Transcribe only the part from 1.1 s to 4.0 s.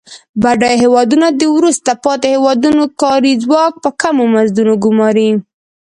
د وروسته پاتې هېوادونو کاري ځواک په